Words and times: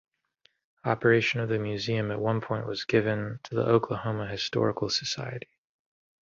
Operation 0.83 1.41
of 1.41 1.49
the 1.49 1.59
museum 1.59 2.09
at 2.09 2.19
one 2.19 2.41
point 2.41 2.65
was 2.65 2.85
given 2.85 3.39
to 3.43 3.53
the 3.53 3.61
Oklahoma 3.61 4.25
Historical 4.25 4.89
Society. 4.89 5.59